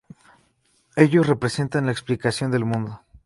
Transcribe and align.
Ellos 0.95 1.27
representan 1.27 1.85
la 1.85 1.91
explicación 1.91 2.49
del 2.49 2.65
mundo. 2.65 3.03